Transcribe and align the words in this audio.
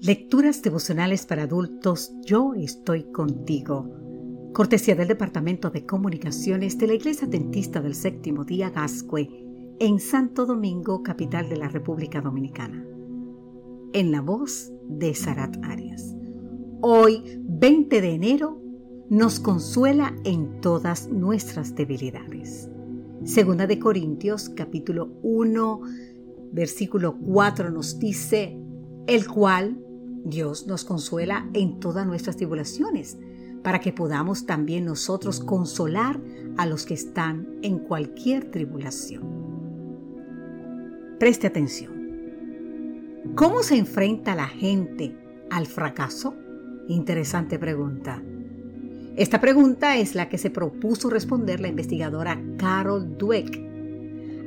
Lecturas 0.00 0.62
devocionales 0.62 1.26
para 1.26 1.42
adultos, 1.42 2.12
yo 2.24 2.54
estoy 2.54 3.10
contigo. 3.10 3.90
Cortesía 4.54 4.94
del 4.94 5.08
Departamento 5.08 5.70
de 5.70 5.86
Comunicaciones 5.86 6.78
de 6.78 6.86
la 6.86 6.94
Iglesia 6.94 7.26
Dentista 7.26 7.80
del 7.80 7.96
Séptimo 7.96 8.44
Día 8.44 8.70
Gascue, 8.70 9.28
en 9.80 9.98
Santo 9.98 10.46
Domingo, 10.46 11.02
capital 11.02 11.48
de 11.48 11.56
la 11.56 11.66
República 11.66 12.20
Dominicana. 12.20 12.86
En 13.92 14.12
la 14.12 14.20
voz 14.20 14.72
de 14.88 15.16
Sarat 15.16 15.56
Arias. 15.64 16.14
Hoy, 16.80 17.42
20 17.48 18.00
de 18.00 18.10
enero, 18.10 18.62
nos 19.10 19.40
consuela 19.40 20.14
en 20.22 20.60
todas 20.60 21.08
nuestras 21.08 21.74
debilidades. 21.74 22.70
Segunda 23.24 23.66
de 23.66 23.80
Corintios, 23.80 24.48
capítulo 24.48 25.18
1, 25.22 25.80
versículo 26.52 27.18
4 27.18 27.72
nos 27.72 27.98
dice, 27.98 28.56
el 29.08 29.26
cual 29.26 29.84
Dios 30.24 30.66
nos 30.66 30.84
consuela 30.84 31.48
en 31.54 31.80
todas 31.80 32.06
nuestras 32.06 32.36
tribulaciones, 32.36 33.18
para 33.62 33.80
que 33.80 33.92
podamos 33.92 34.46
también 34.46 34.84
nosotros 34.84 35.40
consolar 35.40 36.20
a 36.56 36.66
los 36.66 36.86
que 36.86 36.94
están 36.94 37.58
en 37.62 37.78
cualquier 37.78 38.50
tribulación. 38.50 39.22
Preste 41.18 41.46
atención. 41.46 41.98
¿Cómo 43.34 43.62
se 43.62 43.76
enfrenta 43.76 44.34
la 44.34 44.48
gente 44.48 45.16
al 45.50 45.66
fracaso? 45.66 46.34
Interesante 46.88 47.58
pregunta. 47.58 48.22
Esta 49.16 49.40
pregunta 49.40 49.96
es 49.96 50.14
la 50.14 50.28
que 50.28 50.38
se 50.38 50.50
propuso 50.50 51.10
responder 51.10 51.60
la 51.60 51.68
investigadora 51.68 52.40
Carol 52.56 53.18
Dweck. 53.18 53.60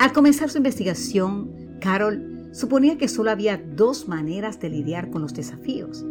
Al 0.00 0.12
comenzar 0.12 0.50
su 0.50 0.58
investigación, 0.58 1.78
Carol 1.80 2.35
suponía 2.56 2.96
que 2.96 3.06
solo 3.06 3.30
había 3.30 3.58
dos 3.58 4.08
maneras 4.08 4.58
de 4.60 4.70
lidiar 4.70 5.10
con 5.10 5.20
los 5.20 5.34
desafíos, 5.34 6.06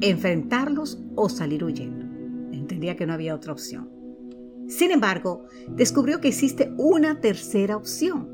enfrentarlos 0.00 1.00
o 1.14 1.28
salir 1.28 1.62
huyendo. 1.62 2.04
Entendía 2.52 2.96
que 2.96 3.06
no 3.06 3.12
había 3.12 3.36
otra 3.36 3.52
opción. 3.52 3.88
Sin 4.66 4.90
embargo, 4.90 5.44
descubrió 5.68 6.20
que 6.20 6.26
existe 6.26 6.74
una 6.76 7.20
tercera 7.20 7.76
opción. 7.76 8.30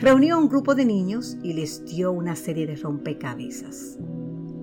Reunió 0.00 0.34
a 0.34 0.38
un 0.38 0.48
grupo 0.48 0.74
de 0.74 0.84
niños 0.84 1.38
y 1.44 1.52
les 1.52 1.84
dio 1.84 2.10
una 2.10 2.34
serie 2.34 2.66
de 2.66 2.74
rompecabezas. 2.74 3.96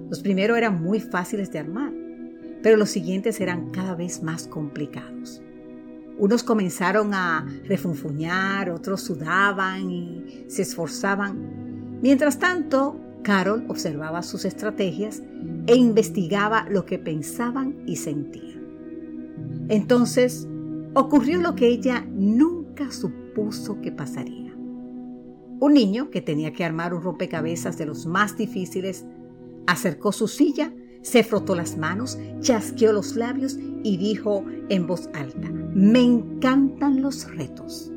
Los 0.10 0.20
primeros 0.20 0.58
eran 0.58 0.84
muy 0.84 1.00
fáciles 1.00 1.50
de 1.54 1.60
armar, 1.60 1.94
pero 2.62 2.76
los 2.76 2.90
siguientes 2.90 3.40
eran 3.40 3.72
cada 3.72 3.96
vez 3.96 4.22
más 4.24 4.46
complicados. 4.50 5.42
Unos 6.18 6.44
comenzaron 6.44 7.14
a 7.14 7.46
refunfuñar, 7.66 8.70
otros 8.70 9.02
sudaban 9.02 9.90
y 9.90 10.46
se 10.48 10.62
esforzaban. 10.62 12.00
Mientras 12.02 12.38
tanto, 12.40 13.00
Carol 13.24 13.66
observaba 13.68 14.22
sus 14.22 14.46
estrategias 14.46 15.24
e 15.66 15.76
investigaba 15.76 16.68
lo 16.70 16.86
que 16.86 17.00
pensaban 17.00 17.84
y 17.88 17.96
sentían. 17.96 18.62
Entonces, 19.70 20.48
ocurrió 20.94 21.40
lo 21.40 21.56
que 21.56 21.68
ella 21.68 22.06
nunca 22.10 22.92
supuso 22.92 23.82
que 23.82 23.92
pasaría. 23.92 24.54
Un 25.60 25.74
niño 25.74 26.10
que 26.12 26.22
tenía 26.22 26.52
que 26.52 26.66
armar 26.66 26.94
un 26.94 27.02
rompecabezas 27.02 27.78
de 27.78 27.86
los 27.86 28.06
más 28.06 28.38
difíciles 28.38 29.06
acercó 29.66 30.12
su 30.12 30.28
silla 30.28 30.74
se 31.04 31.24
frotó 31.24 31.54
las 31.54 31.78
manos, 31.78 32.18
chasqueó 32.40 32.94
los 32.94 33.16
labios 33.16 33.58
y 33.84 33.98
dijo 33.98 34.44
en 34.70 34.88
voz 34.88 35.10
alta, 35.14 35.52
me 35.52 36.02
encantan 36.02 37.02
los 37.02 37.30
retos. 37.36 37.92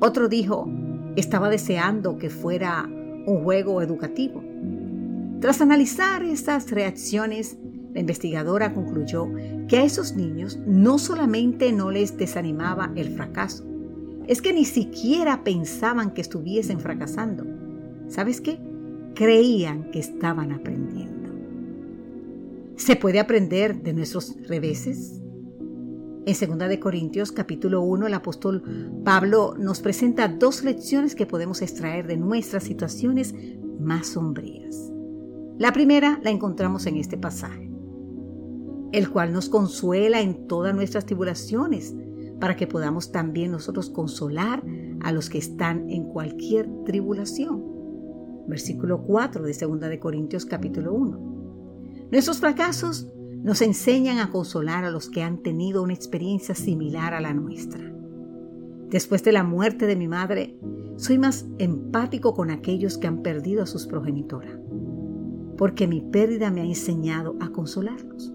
Otro 0.00 0.28
dijo, 0.28 0.70
estaba 1.16 1.50
deseando 1.50 2.16
que 2.16 2.30
fuera 2.30 2.88
un 3.26 3.42
juego 3.42 3.82
educativo. 3.82 4.42
Tras 5.40 5.60
analizar 5.60 6.22
esas 6.22 6.70
reacciones, 6.70 7.58
la 7.92 8.00
investigadora 8.00 8.72
concluyó 8.72 9.28
que 9.66 9.78
a 9.78 9.84
esos 9.84 10.14
niños 10.14 10.58
no 10.66 10.98
solamente 10.98 11.72
no 11.72 11.90
les 11.90 12.16
desanimaba 12.16 12.92
el 12.94 13.10
fracaso, 13.10 13.64
es 14.28 14.40
que 14.40 14.52
ni 14.52 14.64
siquiera 14.64 15.42
pensaban 15.42 16.12
que 16.12 16.20
estuviesen 16.20 16.78
fracasando. 16.78 17.44
¿Sabes 18.08 18.40
qué? 18.40 18.60
Creían 19.14 19.90
que 19.90 19.98
estaban 19.98 20.52
aprendiendo. 20.52 21.19
¿Se 22.80 22.96
puede 22.96 23.20
aprender 23.20 23.82
de 23.82 23.92
nuestros 23.92 24.34
reveses? 24.48 25.20
En 26.24 26.58
2 26.58 26.78
Corintios 26.78 27.30
capítulo 27.30 27.82
1 27.82 28.06
el 28.06 28.14
apóstol 28.14 28.62
Pablo 29.04 29.54
nos 29.58 29.80
presenta 29.82 30.28
dos 30.28 30.64
lecciones 30.64 31.14
que 31.14 31.26
podemos 31.26 31.60
extraer 31.60 32.06
de 32.06 32.16
nuestras 32.16 32.64
situaciones 32.64 33.34
más 33.78 34.06
sombrías. 34.06 34.90
La 35.58 35.74
primera 35.74 36.20
la 36.22 36.30
encontramos 36.30 36.86
en 36.86 36.96
este 36.96 37.18
pasaje, 37.18 37.70
el 38.92 39.10
cual 39.10 39.34
nos 39.34 39.50
consuela 39.50 40.22
en 40.22 40.46
todas 40.46 40.74
nuestras 40.74 41.04
tribulaciones, 41.04 41.94
para 42.40 42.56
que 42.56 42.66
podamos 42.66 43.12
también 43.12 43.50
nosotros 43.50 43.90
consolar 43.90 44.64
a 45.02 45.12
los 45.12 45.28
que 45.28 45.36
están 45.36 45.90
en 45.90 46.04
cualquier 46.04 46.66
tribulación. 46.86 47.62
Versículo 48.48 49.02
4 49.02 49.42
de 49.42 49.52
2 49.52 49.80
de 49.80 50.00
Corintios 50.00 50.46
capítulo 50.46 50.94
1. 50.94 51.29
Nuestros 52.10 52.40
fracasos 52.40 53.06
nos 53.44 53.62
enseñan 53.62 54.18
a 54.18 54.30
consolar 54.30 54.84
a 54.84 54.90
los 54.90 55.08
que 55.08 55.22
han 55.22 55.38
tenido 55.38 55.80
una 55.80 55.94
experiencia 55.94 56.56
similar 56.56 57.14
a 57.14 57.20
la 57.20 57.32
nuestra. 57.32 57.80
Después 58.88 59.22
de 59.22 59.30
la 59.30 59.44
muerte 59.44 59.86
de 59.86 59.94
mi 59.94 60.08
madre, 60.08 60.58
soy 60.96 61.18
más 61.18 61.46
empático 61.58 62.34
con 62.34 62.50
aquellos 62.50 62.98
que 62.98 63.06
han 63.06 63.22
perdido 63.22 63.62
a 63.62 63.66
sus 63.66 63.86
progenitoras, 63.86 64.58
porque 65.56 65.86
mi 65.86 66.00
pérdida 66.00 66.50
me 66.50 66.62
ha 66.62 66.64
enseñado 66.64 67.36
a 67.38 67.50
consolarlos. 67.50 68.32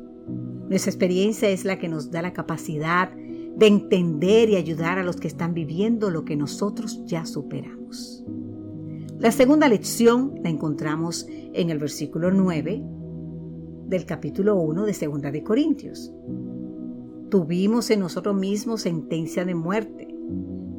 Nuestra 0.70 0.90
experiencia 0.90 1.50
es 1.50 1.66
la 1.66 1.78
que 1.78 1.90
nos 1.90 2.12
da 2.12 2.22
la 2.22 2.32
capacidad 2.32 3.12
de 3.12 3.68
entender 3.68 4.50
y 4.50 4.56
ayudar 4.56 5.00
a 5.00 5.04
los 5.04 5.18
que 5.18 5.28
están 5.28 5.54
viviendo 5.54 6.10
lo 6.10 6.24
que 6.24 6.38
nosotros 6.38 7.04
ya 7.06 7.26
superamos. 7.26 8.24
La 9.20 9.32
segunda 9.32 9.68
lección 9.68 10.36
la 10.44 10.50
encontramos 10.50 11.28
en 11.30 11.70
el 11.70 11.78
versículo 11.78 12.32
9 12.32 12.95
del 13.88 14.06
capítulo 14.06 14.56
1 14.56 14.86
de 14.86 14.94
Segunda 14.94 15.32
de 15.32 15.44
Corintios. 15.44 16.12
Tuvimos 17.30 17.90
en 17.92 18.00
nosotros 18.00 18.36
mismos 18.36 18.82
sentencia 18.82 19.46
de 19.46 19.56
muerte, 19.56 20.08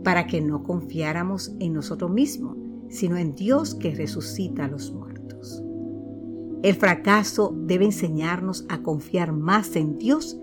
para 0.03 0.27
que 0.27 0.41
no 0.41 0.63
confiáramos 0.63 1.55
en 1.59 1.73
nosotros 1.73 2.11
mismos, 2.11 2.57
sino 2.89 3.17
en 3.17 3.35
Dios 3.35 3.75
que 3.75 3.95
resucita 3.95 4.65
a 4.65 4.69
los 4.69 4.93
muertos. 4.93 5.63
El 6.63 6.75
fracaso 6.75 7.55
debe 7.57 7.85
enseñarnos 7.85 8.67
a 8.69 8.83
confiar 8.83 9.33
más 9.33 9.77
en 9.77 9.99
Dios 9.99 10.41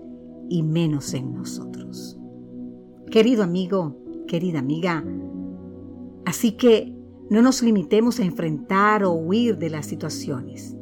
y 0.48 0.62
menos 0.62 1.12
en 1.14 1.34
nosotros. 1.34 2.18
Querido 3.10 3.42
amigo, 3.42 3.96
querida 4.26 4.58
amiga, 4.58 5.04
así 6.24 6.52
que 6.52 6.94
no 7.30 7.42
nos 7.42 7.62
limitemos 7.62 8.20
a 8.20 8.24
enfrentar 8.24 9.04
o 9.04 9.12
huir 9.12 9.58
de 9.58 9.70
las 9.70 9.86
situaciones 9.86 10.76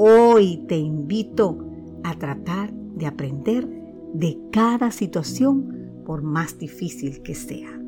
Hoy 0.00 0.58
te 0.68 0.76
invito 0.76 1.58
a 2.04 2.16
tratar 2.16 2.72
de 2.72 3.06
aprender 3.06 3.68
de 4.14 4.38
cada 4.52 4.92
situación 4.92 6.02
por 6.06 6.22
más 6.22 6.56
difícil 6.56 7.20
que 7.22 7.34
sea. 7.34 7.82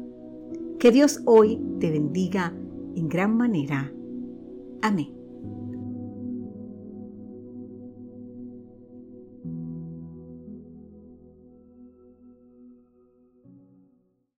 Que 0.81 0.91
Dios 0.91 1.21
hoy 1.25 1.61
te 1.79 1.89
bendiga 1.93 2.53
en 2.97 3.09
gran 3.09 3.37
manera. 3.37 3.93
Amén. 4.83 5.20